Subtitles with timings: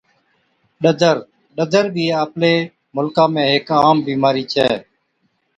[0.83, 2.53] ڏَدر Ring worms، ڏَدر بِي آپلي
[2.95, 4.69] مُلڪا ۾ هيڪ عام بِيمارِي ڇَي